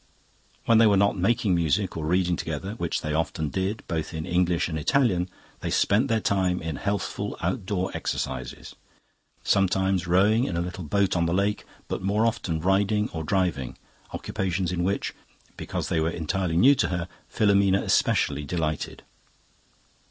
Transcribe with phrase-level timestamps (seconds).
[0.65, 4.25] "When they were not making music or reading together, which they often did, both in
[4.25, 8.75] English and Italian, they spent their time in healthful outdoor exercises,
[9.43, 13.77] sometimes rowing in a little boat on the lake, but more often riding or driving,
[14.11, 15.13] occupations in which,
[15.55, 19.03] because they were entirely new to her, Filomena especially delighted.